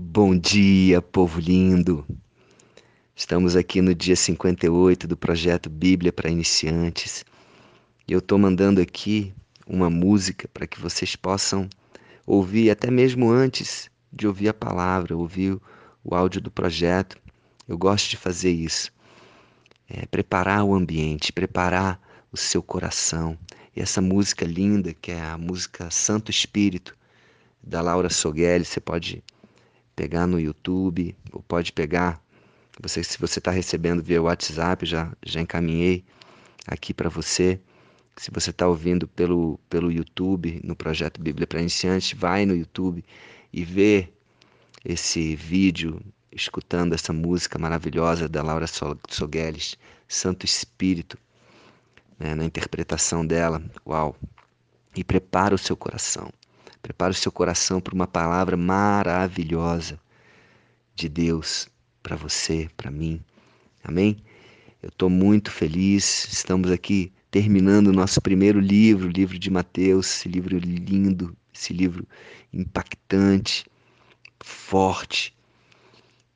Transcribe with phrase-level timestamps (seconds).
[0.00, 2.06] Bom dia, povo lindo!
[3.16, 7.24] Estamos aqui no dia 58 do projeto Bíblia para Iniciantes.
[8.06, 9.34] E eu estou mandando aqui
[9.66, 11.68] uma música para que vocês possam
[12.24, 15.58] ouvir, até mesmo antes de ouvir a palavra, ouvir
[16.04, 17.18] o áudio do projeto.
[17.66, 18.92] Eu gosto de fazer isso.
[19.90, 23.36] É, preparar o ambiente, preparar o seu coração.
[23.74, 26.96] E essa música linda, que é a música Santo Espírito,
[27.60, 29.24] da Laura Soghelli, você pode
[29.98, 32.22] pegar no YouTube, ou pode pegar,
[32.80, 36.04] você, se você está recebendo via WhatsApp, já, já encaminhei
[36.68, 37.58] aqui para você.
[38.16, 43.04] Se você está ouvindo pelo, pelo YouTube, no projeto Bíblia para Iniciantes, vai no YouTube
[43.52, 44.08] e vê
[44.84, 51.18] esse vídeo, escutando essa música maravilhosa da Laura Sogueles, Santo Espírito,
[52.16, 53.60] né, na interpretação dela.
[53.84, 54.14] Uau!
[54.94, 56.30] E prepara o seu coração.
[56.82, 60.00] Prepare o seu coração para uma palavra maravilhosa
[60.94, 61.68] de Deus
[62.02, 63.20] para você, para mim.
[63.82, 64.16] Amém?
[64.82, 66.28] Eu estou muito feliz.
[66.32, 71.72] Estamos aqui terminando o nosso primeiro livro, o livro de Mateus, esse livro lindo, esse
[71.72, 72.06] livro
[72.52, 73.66] impactante,
[74.40, 75.36] forte.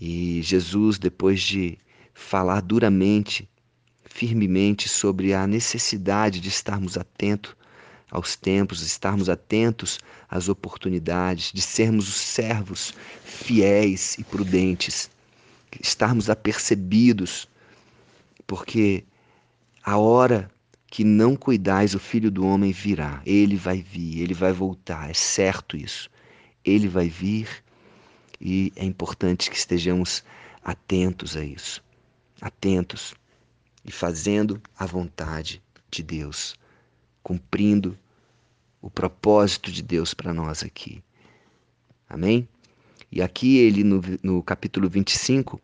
[0.00, 1.78] E Jesus, depois de
[2.14, 3.48] falar duramente,
[4.04, 7.54] firmemente sobre a necessidade de estarmos atentos
[8.10, 15.10] aos tempos, estarmos atentos às oportunidades, de sermos os servos fiéis e prudentes,
[15.80, 17.48] estarmos apercebidos,
[18.46, 19.04] porque
[19.82, 20.50] a hora
[20.90, 23.20] que não cuidais, o filho do homem virá.
[23.26, 26.10] Ele vai vir, ele vai voltar, é certo isso.
[26.64, 27.48] Ele vai vir
[28.40, 30.24] e é importante que estejamos
[30.64, 31.84] atentos a isso.
[32.40, 33.14] Atentos
[33.84, 36.54] e fazendo a vontade de Deus
[37.28, 37.94] cumprindo
[38.80, 41.04] o propósito de Deus para nós aqui.
[42.08, 42.48] Amém?
[43.12, 45.60] E aqui ele, no, no capítulo 25,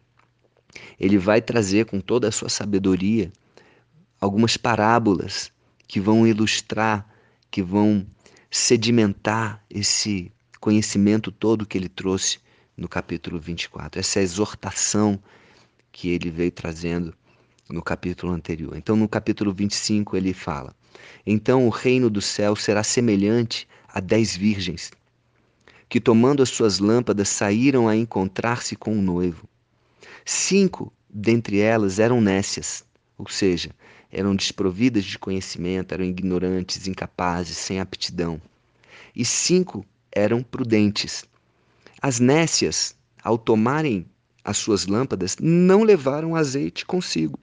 [1.00, 3.32] ele vai trazer com toda a sua sabedoria
[4.20, 5.50] algumas parábolas
[5.88, 7.08] que vão ilustrar,
[7.50, 8.06] que vão
[8.50, 12.40] sedimentar esse conhecimento todo que ele trouxe
[12.76, 15.18] no capítulo 24, essa exortação
[15.90, 17.14] que ele veio trazendo
[17.70, 18.76] no capítulo anterior.
[18.76, 20.76] Então, no capítulo 25, ele fala:
[21.26, 24.90] Então o reino do céu será semelhante a dez virgens,
[25.88, 29.48] que tomando as suas lâmpadas saíram a encontrar-se com o noivo.
[30.24, 32.84] Cinco dentre elas eram nécias,
[33.16, 33.70] ou seja,
[34.10, 38.40] eram desprovidas de conhecimento, eram ignorantes, incapazes, sem aptidão.
[39.14, 41.24] E cinco eram prudentes.
[42.00, 44.06] As nécias, ao tomarem
[44.44, 47.38] as suas lâmpadas, não levaram azeite consigo.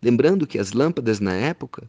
[0.00, 1.88] Lembrando que as lâmpadas na época,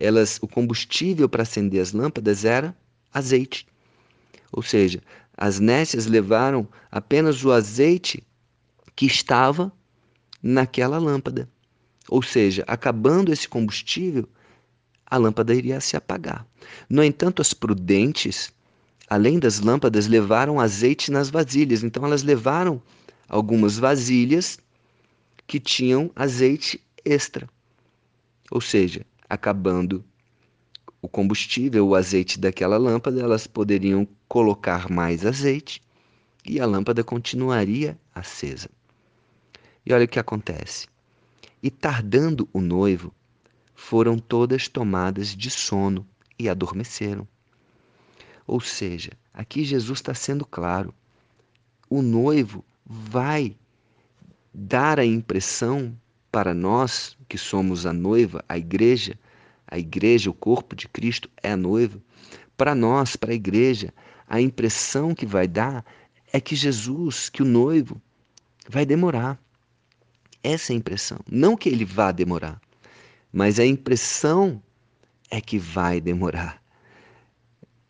[0.00, 2.74] elas, o combustível para acender as lâmpadas era
[3.12, 3.66] azeite.
[4.50, 5.02] Ou seja,
[5.36, 8.24] as nécias levaram apenas o azeite
[8.96, 9.72] que estava
[10.42, 11.48] naquela lâmpada.
[12.08, 14.28] Ou seja, acabando esse combustível,
[15.06, 16.46] a lâmpada iria se apagar.
[16.88, 18.52] No entanto, as prudentes,
[19.08, 21.82] além das lâmpadas, levaram azeite nas vasilhas.
[21.82, 22.82] Então, elas levaram
[23.28, 24.58] algumas vasilhas
[25.46, 27.48] que tinham azeite extra.
[28.50, 30.04] Ou seja, acabando
[31.00, 35.80] o combustível, o azeite daquela lâmpada, elas poderiam colocar mais azeite
[36.44, 38.68] e a lâmpada continuaria acesa.
[39.86, 40.88] E olha o que acontece.
[41.62, 43.14] E tardando o noivo,
[43.74, 46.06] foram todas tomadas de sono
[46.38, 47.26] e adormeceram.
[48.46, 50.92] Ou seja, aqui Jesus está sendo claro.
[51.88, 53.56] O noivo vai
[54.52, 55.96] dar a impressão
[56.30, 59.18] para nós que somos a noiva, a igreja,
[59.66, 62.00] a igreja, o corpo de Cristo é a noiva,
[62.56, 63.92] para nós, para a igreja,
[64.28, 65.84] a impressão que vai dar
[66.32, 68.00] é que Jesus, que o noivo,
[68.68, 69.38] vai demorar.
[70.42, 71.18] Essa é a impressão.
[71.30, 72.60] Não que ele vá demorar,
[73.32, 74.62] mas a impressão
[75.30, 76.62] é que vai demorar.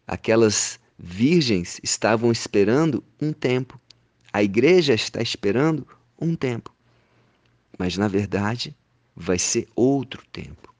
[0.06, 3.80] Aquelas virgens estavam esperando um tempo.
[4.32, 5.86] A igreja está esperando
[6.20, 6.74] um tempo
[7.80, 8.76] mas na verdade
[9.16, 10.70] vai ser outro tempo.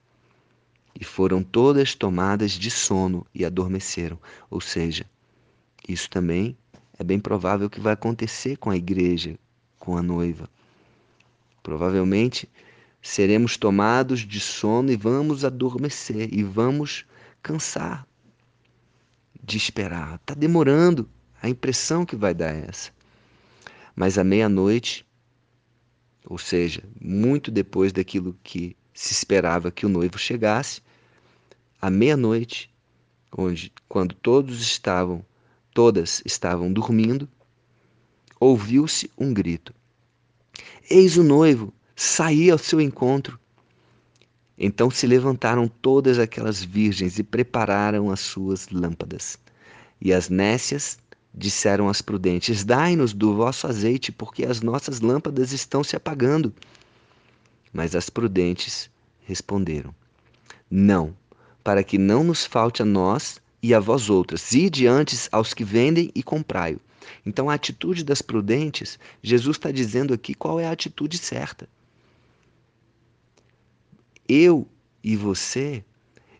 [0.95, 4.19] E foram todas tomadas de sono e adormeceram.
[4.51, 5.07] Ou seja,
[5.89, 6.55] isso também
[6.99, 9.39] é bem provável que vai acontecer com a igreja,
[9.79, 10.47] com a noiva.
[11.63, 12.47] Provavelmente
[13.01, 17.07] seremos tomados de sono e vamos adormecer e vamos
[17.43, 18.07] cansar
[19.43, 20.17] de esperar.
[20.17, 21.09] Está demorando.
[21.41, 22.91] A impressão que vai dar é essa.
[23.97, 25.07] Mas à meia-noite
[26.27, 30.83] ou seja, muito depois daquilo que se esperava que o noivo chegasse,
[31.81, 32.71] à meia-noite,
[33.37, 35.25] onde quando todos estavam,
[35.73, 37.29] todas estavam dormindo,
[38.39, 39.75] ouviu-se um grito.
[40.91, 43.39] Eis o noivo, saí ao seu encontro.
[44.59, 49.39] Então se levantaram todas aquelas virgens e prepararam as suas lâmpadas.
[50.01, 50.99] E as nécias
[51.35, 56.53] disseram às prudentes: Dai-nos do vosso azeite, porque as nossas lâmpadas estão se apagando.
[57.73, 58.91] Mas as prudentes
[59.25, 59.95] responderam:
[60.71, 61.17] Não,
[61.63, 64.53] para que não nos falte a nós e a vós outras.
[64.53, 66.81] Ide antes aos que vendem e comprai-o.
[67.25, 71.69] Então, a atitude das prudentes, Jesus está dizendo aqui qual é a atitude certa.
[74.29, 74.67] Eu
[75.03, 75.85] e você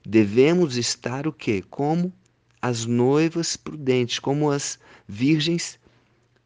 [0.07, 1.65] devemos estar o quê?
[1.69, 2.13] Como
[2.61, 4.79] as noivas prudentes, como as
[5.09, 5.79] virgens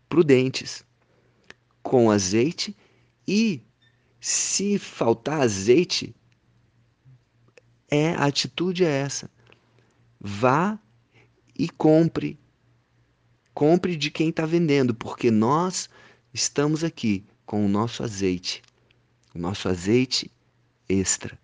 [0.08, 0.84] prudentes,
[1.82, 2.76] com azeite
[3.26, 3.60] e
[4.20, 6.14] se faltar azeite,
[7.90, 9.30] é a atitude é essa.
[10.20, 10.78] Vá
[11.56, 12.38] e compre.
[13.52, 15.88] Compre de quem está vendendo, porque nós
[16.32, 18.62] estamos aqui com o nosso azeite,
[19.34, 20.30] o nosso azeite
[20.88, 21.38] extra.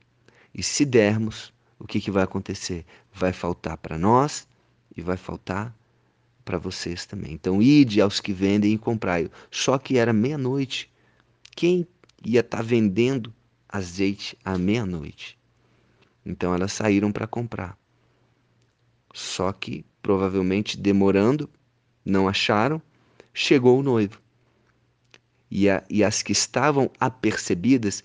[0.52, 2.84] E se dermos, o que, que vai acontecer?
[3.12, 4.48] Vai faltar para nós
[5.00, 5.74] e vai faltar
[6.44, 7.32] para vocês também.
[7.32, 9.30] Então, ide aos que vendem e comprai.
[9.50, 10.90] Só que era meia-noite.
[11.56, 11.86] Quem
[12.24, 13.32] ia estar tá vendendo
[13.68, 15.38] azeite à meia-noite?
[16.24, 17.76] Então, elas saíram para comprar.
[19.12, 21.48] Só que, provavelmente, demorando,
[22.04, 22.80] não acharam,
[23.32, 24.20] chegou o noivo.
[25.50, 28.04] E, a, e as que estavam apercebidas,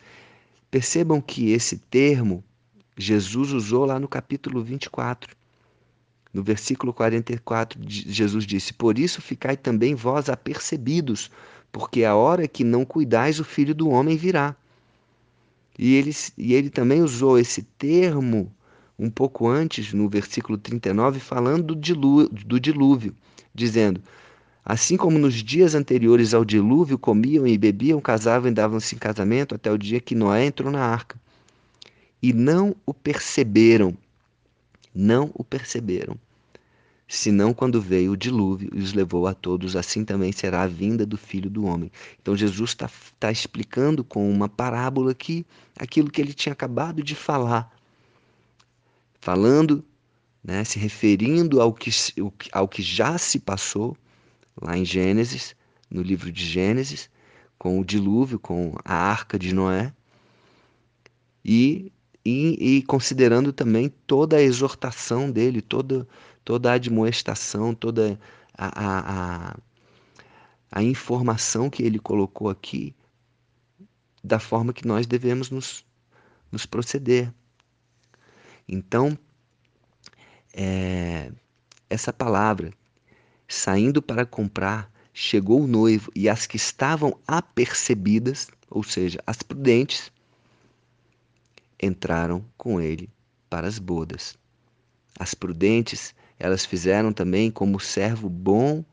[0.72, 2.44] percebam que esse termo
[2.98, 5.36] Jesus usou lá no capítulo 24
[6.36, 11.32] no versículo 44, Jesus disse: Por isso ficai também vós apercebidos,
[11.72, 14.54] porque a hora que não cuidais, o filho do homem virá.
[15.80, 18.52] E ele, e ele também usou esse termo
[19.00, 23.16] um pouco antes, no versículo 39, falando do dilúvio, do dilúvio
[23.54, 24.02] dizendo:
[24.66, 29.56] Assim como nos dias anteriores ao dilúvio, comiam e bebiam, casavam e davam-se em casamento,
[29.56, 31.18] até o dia que Noé entrou na arca.
[32.22, 33.98] E não o perceberam,
[34.94, 36.18] não o perceberam.
[37.08, 41.06] Senão, quando veio o dilúvio e os levou a todos, assim também será a vinda
[41.06, 41.92] do Filho do Homem.
[42.20, 45.46] Então, Jesus está tá explicando com uma parábola aqui
[45.78, 47.72] aquilo que ele tinha acabado de falar.
[49.22, 49.84] Falando,
[50.44, 51.92] né, se referindo ao que,
[52.52, 53.96] ao que já se passou
[54.60, 55.56] lá em Gênesis,
[55.90, 57.10] no livro de Gênesis,
[57.58, 59.94] com o dilúvio, com a arca de Noé.
[61.44, 61.92] E
[62.26, 66.08] e, e, considerando também toda a exortação dele, toda,
[66.46, 68.20] toda a admoestação, toda
[68.56, 69.58] a, a, a,
[70.72, 72.96] a informação que ele colocou aqui
[74.24, 75.84] da forma que nós devemos nos,
[76.52, 77.34] nos proceder.
[78.68, 79.18] Então,
[80.54, 81.32] é,
[81.90, 82.72] essa palavra,
[83.48, 90.12] saindo para comprar, chegou o noivo e as que estavam apercebidas, ou seja, as prudentes,
[91.82, 93.10] entraram com ele
[93.50, 94.38] para as bodas.
[95.18, 98.84] As prudentes, elas fizeram também como servo bom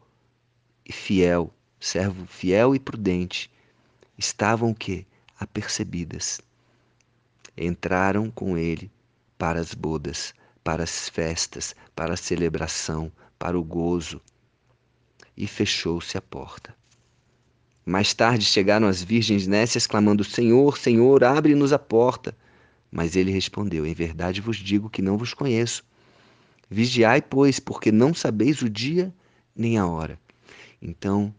[0.87, 3.51] e fiel, servo fiel e prudente.
[4.17, 5.05] Estavam o quê?
[5.39, 6.41] Apercebidas.
[7.57, 8.91] Entraram com ele
[9.37, 14.21] para as bodas, para as festas, para a celebração, para o gozo.
[15.37, 16.75] E fechou-se a porta.
[17.85, 22.37] Mais tarde chegaram as virgens nécias clamando: Senhor, Senhor, abre-nos a porta.
[22.91, 25.85] Mas ele respondeu: Em verdade vos digo que não vos conheço.
[26.73, 29.15] Vigiai, pois, porque não sabeis o dia
[29.55, 30.19] nem a hora.
[30.81, 31.35] Então, o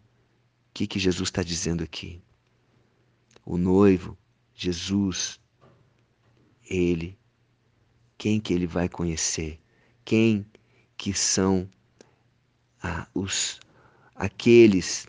[0.73, 2.21] que, que Jesus está dizendo aqui?
[3.45, 4.17] O noivo,
[4.53, 5.39] Jesus,
[6.69, 7.17] ele,
[8.17, 9.59] quem que ele vai conhecer?
[10.05, 10.45] Quem
[10.95, 11.67] que são
[12.81, 13.59] ah, os
[14.15, 15.07] aqueles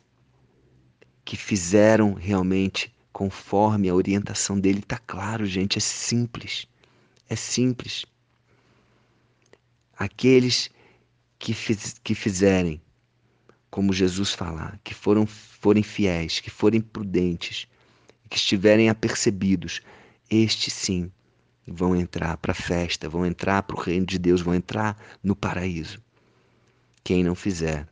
[1.24, 4.82] que fizeram realmente conforme a orientação dele.
[4.82, 6.66] Tá claro, gente, é simples.
[7.28, 8.04] É simples.
[9.96, 10.70] Aqueles
[11.38, 12.80] que, fiz, que fizerem
[13.70, 17.66] como Jesus falar, que foram forem fiéis, que forem prudentes,
[18.28, 19.80] que estiverem apercebidos,
[20.30, 21.10] estes sim
[21.66, 25.34] vão entrar para a festa, vão entrar para o reino de Deus, vão entrar no
[25.34, 26.00] paraíso.
[27.02, 27.88] Quem não fizer,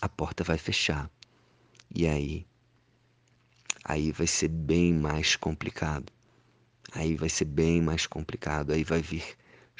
[0.00, 1.10] a porta vai fechar.
[1.94, 2.46] E aí
[3.84, 6.12] aí vai ser bem mais complicado.
[6.92, 8.72] Aí vai ser bem mais complicado.
[8.72, 9.24] Aí vai vir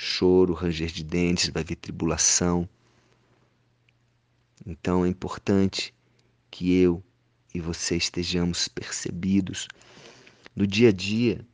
[0.02, 2.68] choro, ranger de dentes, vai vir tribulação.
[4.66, 5.92] Então é importante
[6.50, 7.02] que eu
[7.54, 9.68] e você estejamos percebidos
[10.56, 11.44] no dia a dia.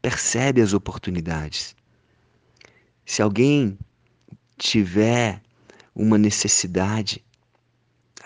[0.00, 1.74] Percebe as oportunidades.
[3.04, 3.78] Se alguém
[4.56, 5.42] tiver
[5.94, 7.24] uma necessidade,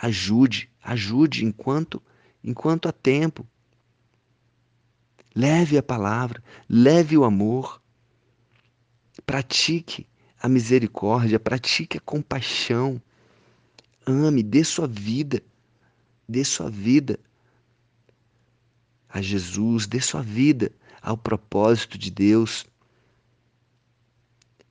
[0.03, 2.03] Ajude, ajude enquanto
[2.45, 3.47] enquanto há tempo.
[5.35, 7.81] Leve a palavra, leve o amor.
[9.27, 10.07] Pratique
[10.41, 13.03] a misericórdia, pratique a compaixão.
[14.07, 15.43] Ame, dê sua vida,
[16.29, 17.19] dê sua vida
[19.09, 20.71] a Jesus, dê sua vida
[21.03, 22.65] ao propósito de Deus.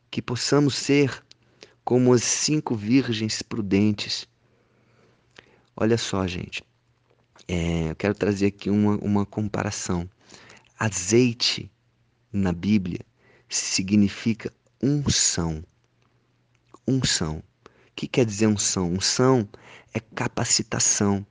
[0.10, 1.22] Que possamos ser
[1.84, 4.26] como as cinco virgens prudentes.
[5.76, 6.64] Olha só, gente,
[7.46, 10.10] é, eu quero trazer aqui uma, uma comparação.
[10.80, 11.70] Azeite
[12.32, 13.02] na Bíblia
[13.50, 15.64] significa unção.
[16.88, 17.38] Unção.
[17.38, 18.94] O que quer dizer unção?
[18.94, 19.48] Unção
[19.94, 21.26] é capacitação.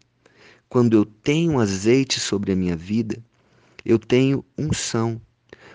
[0.68, 3.23] Quando eu tenho azeite sobre a minha vida,
[3.85, 5.21] eu tenho unção.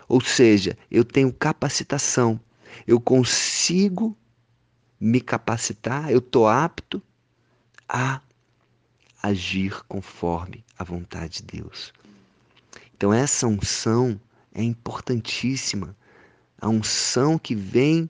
[0.08, 2.40] Ou seja, eu tenho capacitação.
[2.88, 4.18] Eu consigo
[5.00, 7.02] me capacitar, eu estou apto
[7.88, 8.22] a
[9.22, 11.94] agir conforme a vontade de Deus.
[12.96, 14.20] Então, essa unção
[14.54, 15.96] é importantíssima.
[16.62, 18.10] A unção que vem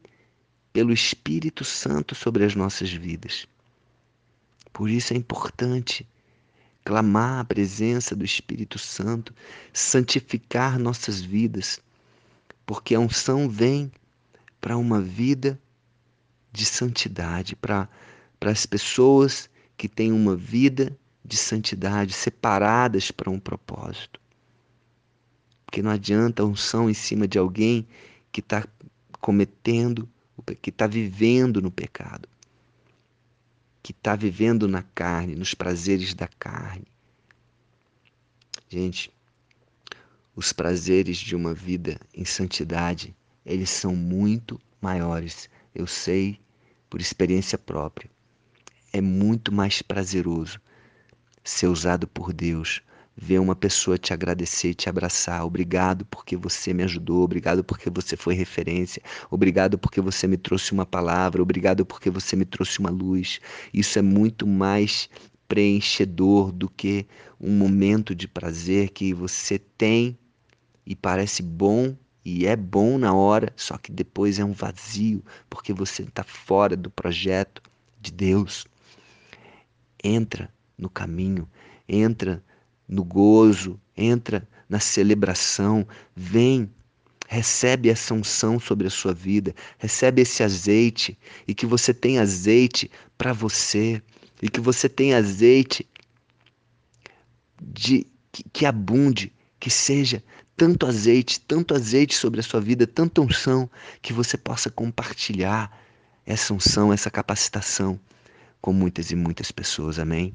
[0.72, 3.48] pelo Espírito Santo sobre as nossas vidas.
[4.72, 6.08] Por isso é importante
[6.84, 9.34] clamar a presença do Espírito Santo,
[9.74, 11.80] santificar nossas vidas,
[12.66, 13.92] porque a unção vem
[14.62, 15.60] para uma vida
[16.52, 17.88] de santidade, para
[18.42, 24.20] as pessoas que têm uma vida de santidade, separadas para um propósito.
[25.66, 27.88] Porque não adianta a unção em cima de alguém
[28.32, 28.68] que está
[29.20, 30.08] cometendo,
[30.62, 32.28] que está vivendo no pecado
[33.82, 36.86] que está vivendo na carne, nos prazeres da carne.
[38.70, 39.12] Gente,
[40.36, 45.50] os prazeres de uma vida em santidade, eles são muito maiores.
[45.74, 46.40] Eu sei
[46.90, 48.10] por experiência própria.
[48.94, 50.62] É muito mais prazeroso
[51.44, 52.82] ser usado por Deus
[53.22, 55.46] ver uma pessoa te agradecer, te abraçar.
[55.46, 60.72] Obrigado porque você me ajudou, obrigado porque você foi referência, obrigado porque você me trouxe
[60.72, 63.42] uma palavra, obrigado porque você me trouxe uma luz.
[63.74, 65.10] Isso é muito mais
[65.50, 67.06] preenchedor do que
[67.40, 70.18] um momento de prazer que você tem
[70.86, 75.74] e parece bom e é bom na hora, só que depois é um vazio porque
[75.74, 77.62] você está fora do projeto
[78.00, 78.66] de Deus.
[80.02, 81.50] Entra no caminho,
[81.88, 82.42] entra
[82.90, 86.70] no gozo, entra na celebração, vem,
[87.28, 91.18] recebe essa unção sobre a sua vida, recebe esse azeite
[91.48, 94.02] e que você tenha azeite para você
[94.42, 95.88] e que você tenha azeite
[97.62, 100.24] de que, que abunde, que seja
[100.58, 103.70] tanto azeite, tanto azeite sobre a sua vida, tanta unção
[104.02, 105.72] que você possa compartilhar
[106.26, 108.00] essa unção, essa capacitação
[108.60, 110.00] com muitas e muitas pessoas.
[110.00, 110.34] Amém.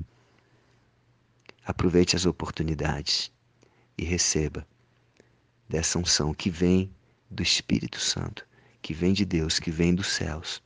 [1.67, 3.33] Aproveite as oportunidades
[3.97, 4.67] e receba
[5.69, 6.95] dessa unção que vem
[7.31, 8.47] do Espírito Santo,
[8.83, 10.63] que vem de Deus, que vem dos céus.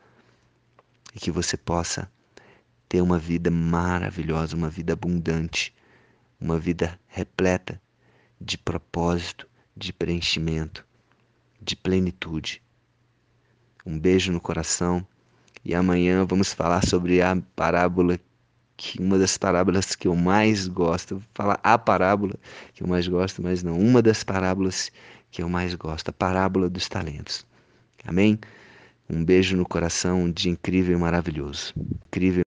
[1.15, 2.11] E que você possa
[2.89, 5.75] ter uma vida maravilhosa, uma vida abundante,
[6.41, 7.81] uma vida repleta
[8.41, 10.85] de propósito, de preenchimento,
[11.61, 12.63] de plenitude.
[13.87, 15.07] Um beijo no coração
[15.65, 18.19] e amanhã vamos falar sobre a parábola
[18.79, 22.35] que uma das parábolas que eu mais gosto, vou falar a parábola
[22.73, 24.91] que eu mais gosto, mas não, uma das parábolas
[25.33, 27.45] que eu mais gosto, a parábola dos talentos.
[28.07, 28.39] Amém?
[29.11, 31.75] Um beijo no coração, um dia incrível e maravilhoso.
[32.07, 32.48] Incrível